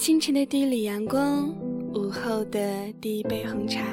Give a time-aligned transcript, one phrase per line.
[0.00, 1.50] 清晨的第一缕阳光，
[1.92, 3.84] 午后的第一杯红茶，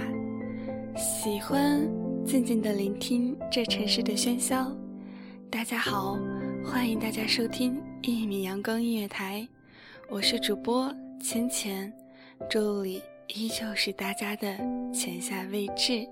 [0.96, 1.86] 喜欢
[2.26, 4.74] 静静的聆听这城市的喧嚣。
[5.50, 6.18] 大家好，
[6.64, 9.46] 欢迎大家收听一米阳光音乐台，
[10.08, 10.90] 我是主播
[11.22, 11.92] 浅浅，
[12.50, 13.02] 这里
[13.36, 14.58] 依旧是大家的
[14.94, 16.08] 浅夏未至。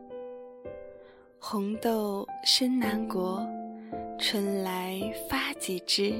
[1.39, 3.47] 红豆生南国，
[4.19, 6.13] 春来发几枝，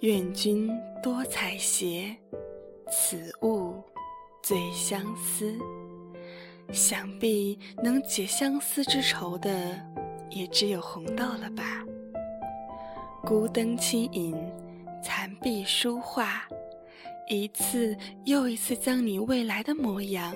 [0.00, 0.68] 愿君
[1.00, 2.16] 多采撷。
[2.90, 3.80] 此物
[4.42, 5.56] 最相思，
[6.72, 9.48] 想必能解相思之愁的，
[10.28, 11.84] 也只有红豆了吧。
[13.22, 14.36] 孤灯轻影，
[15.04, 16.48] 残壁书画，
[17.28, 20.34] 一次又一次将你未来的模样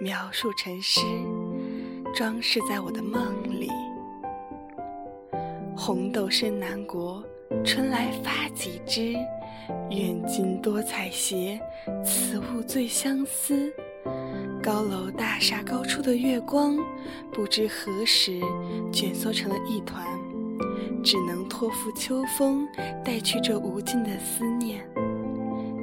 [0.00, 1.00] 描述成诗，
[2.14, 3.68] 装饰在我的梦里。
[5.76, 7.24] 红豆生南国，
[7.64, 9.16] 春来发几枝。
[9.90, 11.60] 愿君多采撷，
[12.04, 13.72] 此物最相思。
[14.62, 16.76] 高楼大厦高处的月光，
[17.32, 18.40] 不知何时
[18.92, 20.06] 卷缩成了一团，
[21.02, 22.68] 只能托付秋风，
[23.04, 24.86] 带去这无尽的思念。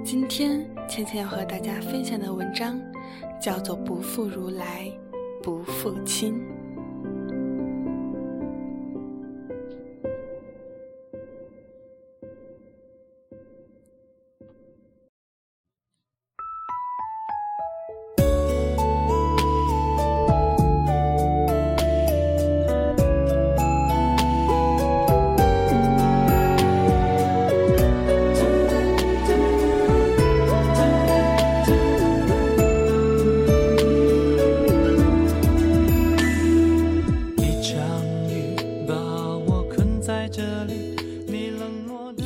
[0.05, 2.79] 今天芊芊要和大家分享的文章，
[3.41, 4.91] 叫做《不负如来
[5.41, 6.33] 不负卿》。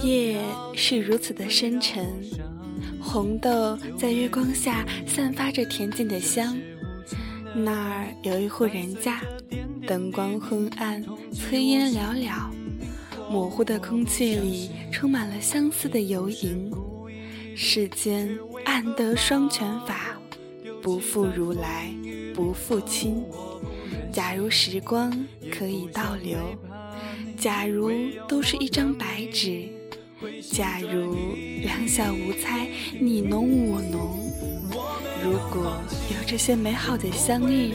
[0.03, 0.41] 夜
[0.75, 2.06] 是如此的深沉，
[3.00, 6.57] 红豆在月光下散发着恬静的香。
[7.53, 9.22] 那儿有一户人家，
[9.85, 11.03] 灯光昏暗，
[11.34, 12.51] 炊烟袅袅，
[13.29, 16.72] 模糊的空气里充满了相思的游吟。
[17.56, 18.29] 世间
[18.66, 20.17] 暗得双全法，
[20.81, 21.94] 不负如来
[22.34, 23.23] 不负卿。
[24.11, 25.11] 假如时光
[25.51, 26.40] 可以倒流，
[27.41, 27.91] 假如
[28.28, 29.68] 都是一张白纸。
[30.52, 31.16] 假如
[31.63, 32.68] 两小无猜，
[33.00, 34.19] 你侬我侬，
[35.24, 35.81] 如果
[36.12, 37.72] 有这些美好的相遇，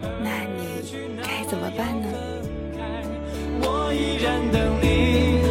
[0.00, 0.64] 那你
[1.22, 2.08] 该怎么办呢？
[3.60, 5.44] 我依然等你，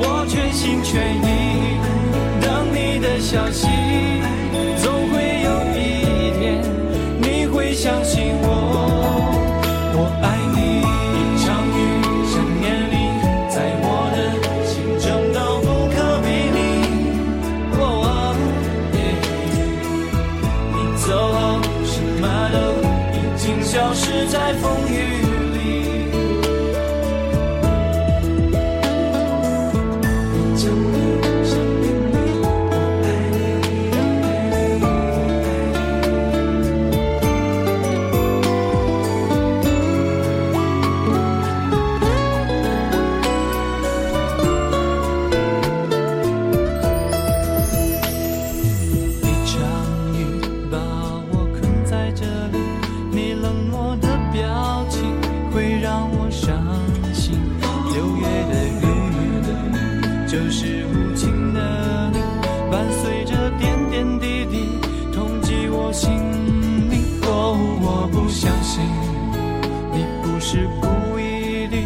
[0.00, 1.76] 我全心全意
[2.40, 3.68] 等你的消息，
[4.82, 6.64] 总会有一天
[7.20, 8.21] 你会相信
[53.52, 55.02] 冷漠的表情
[55.52, 56.56] 会让我伤
[57.12, 57.38] 心，
[57.92, 58.82] 六月的雨
[60.26, 62.18] 就是无情的你，
[62.70, 64.66] 伴随着点点滴滴
[65.12, 66.10] 痛击我心
[66.88, 67.20] 里。
[67.26, 68.82] 哦，我不相信
[69.92, 71.76] 你不是故意的，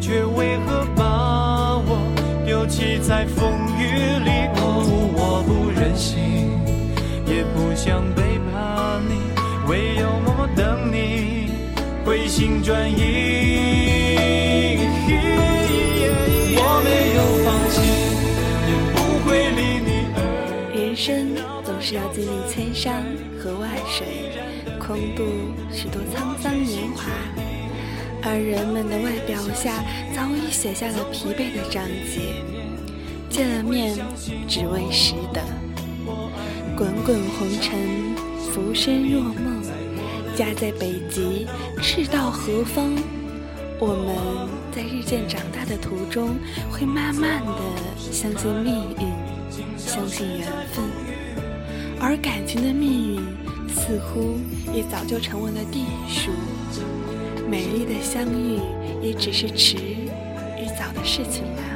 [0.00, 1.98] 却为何把我
[2.46, 3.82] 丢弃在风雨
[4.22, 4.30] 里？
[4.60, 6.48] 哦，我不忍心，
[7.26, 8.25] 也不想被。
[12.36, 13.00] 心转意。
[16.58, 17.80] 我没有放弃，
[18.68, 20.20] 也不会离你而
[20.76, 21.32] 人生
[21.64, 23.02] 总是要经历千山
[23.38, 24.36] 和万水，
[24.78, 25.24] 空度
[25.72, 27.08] 许多沧桑年华。
[28.22, 29.82] 而人们的外表下
[30.14, 32.20] 早已写下了疲惫的章节。
[33.30, 33.96] 见了面，
[34.46, 35.40] 只为识得。
[36.76, 38.14] 滚滚红尘，
[38.52, 39.55] 浮生若梦。
[40.36, 41.46] 家在北极，
[41.80, 42.92] 赤道何方？
[43.80, 46.36] 我们在日渐长大的途中，
[46.70, 47.62] 会慢慢的
[48.12, 49.08] 相信命运，
[49.78, 50.84] 相信缘分。
[51.98, 53.20] 而感情的命运，
[53.74, 54.36] 似乎
[54.74, 56.30] 也早就成为了地数。
[57.48, 58.60] 美丽的相遇，
[59.00, 61.75] 也只是迟与早的事情了。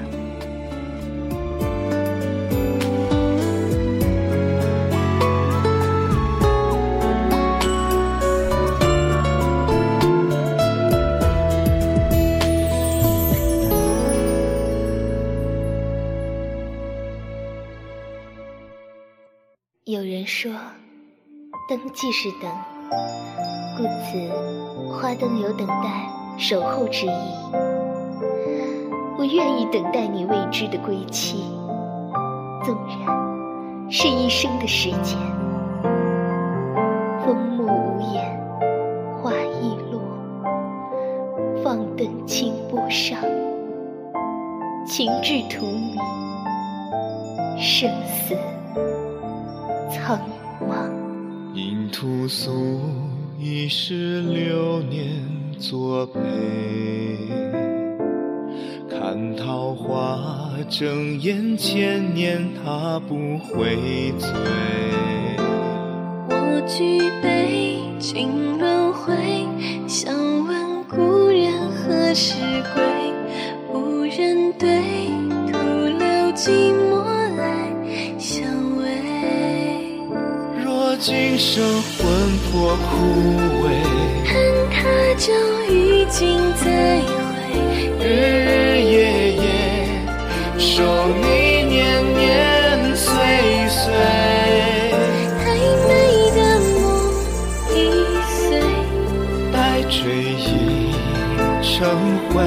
[19.86, 20.52] 有人说，
[21.66, 22.50] 灯即是等，
[23.78, 26.06] 故此花灯有等待、
[26.36, 27.10] 守候之意。
[29.16, 31.44] 我愿意等待你未知的归期，
[32.62, 35.18] 纵然是一生的时间。
[37.24, 38.38] 风木无言，
[39.22, 40.02] 花易落，
[41.64, 43.18] 放灯清波上，
[44.86, 45.98] 情至荼蘼，
[47.58, 48.36] 生死。
[49.90, 50.20] 苍
[50.60, 50.88] 茫，
[51.52, 52.80] 因屠苏
[53.38, 55.20] 一世流年
[55.58, 56.20] 作陪，
[58.88, 64.30] 看桃花争艳千年，他不会醉。
[66.28, 69.12] 我举杯尽轮回，
[69.88, 70.14] 想
[70.46, 72.34] 问故人何时
[72.74, 72.80] 归？
[73.72, 74.68] 无人对，
[81.02, 82.04] 今生魂
[82.52, 82.84] 魄枯
[83.64, 83.66] 萎，
[84.26, 84.30] 恨
[84.70, 84.76] 他
[85.16, 85.32] 朝
[85.70, 87.08] 与君再会，
[87.98, 88.04] 日
[88.44, 89.42] 日夜夜
[90.58, 91.80] 守你年
[92.12, 93.08] 年岁
[93.70, 93.80] 岁。
[95.40, 95.42] 太
[95.88, 95.90] 美
[96.36, 96.38] 的
[96.68, 96.78] 梦
[97.74, 97.74] 已
[98.28, 98.60] 碎，
[99.50, 99.96] 待追
[100.36, 100.92] 忆
[101.62, 101.78] 成
[102.28, 102.44] 灰，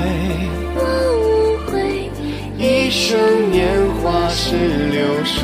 [0.75, 0.77] 我
[1.17, 1.25] 无
[1.71, 1.73] 悔。
[2.59, 2.61] 一
[2.91, 3.17] 生
[3.49, 3.65] 年
[4.03, 4.55] 华是
[4.91, 5.41] 流水。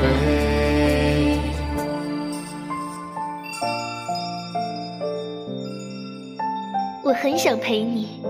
[7.22, 8.22] 很想陪你，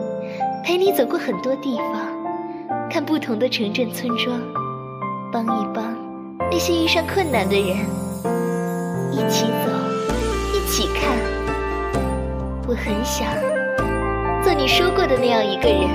[0.63, 4.41] 陪你走过很多地方，看不同的城镇村庄，
[5.31, 5.95] 帮一帮
[6.50, 7.77] 那些遇上困难的人，
[9.12, 9.69] 一起走，
[10.56, 11.15] 一起看。
[12.68, 13.27] 我很想
[14.44, 15.88] 做你说过的那样一个人。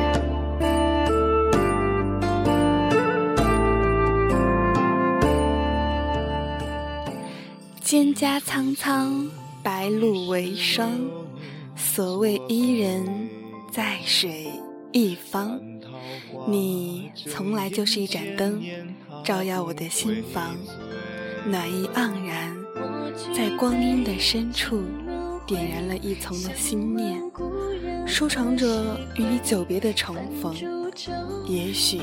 [7.82, 9.28] 蒹葭苍苍，
[9.64, 10.92] 白露为霜。
[11.84, 13.28] 所谓伊人，
[13.70, 14.50] 在水
[14.90, 15.60] 一方。
[16.48, 18.60] 你从来就是一盏灯，
[19.22, 20.56] 照耀我的心房，
[21.46, 22.56] 暖意盎然，
[23.34, 24.82] 在光阴的深处，
[25.46, 27.20] 点燃了一丛的心念，
[28.06, 30.52] 收藏着与你久别的重逢。
[31.46, 32.00] 也许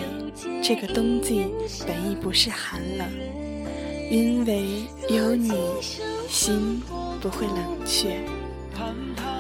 [0.61, 1.47] 这个冬季
[1.87, 3.09] 本已不是寒冷，
[4.09, 5.51] 因为有你，
[6.29, 6.79] 心
[7.19, 8.23] 不会冷却。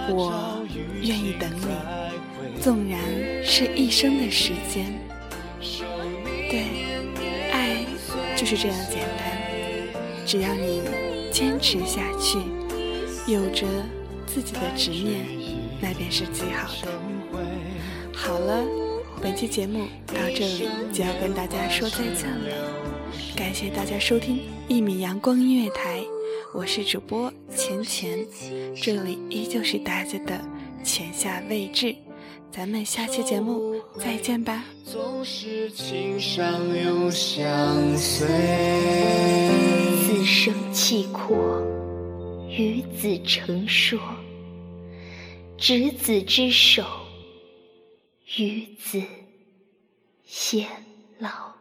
[0.09, 0.65] 我
[1.01, 2.99] 愿意等你，纵然
[3.43, 4.93] 是一生的时间。
[6.49, 6.65] 对，
[7.51, 7.85] 爱
[8.35, 9.31] 就是这样简单。
[10.25, 10.81] 只要你
[11.31, 12.39] 坚持下去，
[13.31, 13.65] 有着
[14.25, 15.25] 自己的执念，
[15.81, 16.91] 那便是极好的。
[18.13, 18.63] 好了，
[19.21, 22.47] 本期节目到这里就要跟大家说再见了。
[23.35, 26.03] 感谢大家收听一米阳光音乐台。
[26.53, 28.27] 我是主播钱钱，
[28.75, 30.37] 这里依旧是大家的
[30.83, 31.95] 浅夏未至，
[32.51, 34.65] 咱们下期节目再见吧。
[34.83, 36.43] 总是情伤
[36.77, 38.27] 永相随。
[40.03, 41.61] 此生契阔，
[42.49, 43.97] 与子成说，
[45.57, 46.83] 执子之手，
[48.37, 49.01] 与子
[50.27, 50.65] 偕
[51.17, 51.60] 老。